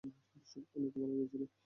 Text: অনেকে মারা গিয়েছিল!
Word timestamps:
অনেকে 0.75 0.97
মারা 0.99 1.13
গিয়েছিল! 1.17 1.41